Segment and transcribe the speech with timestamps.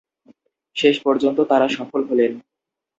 [0.75, 2.31] শেষ পর্যন্ত তারা সফল হলেন।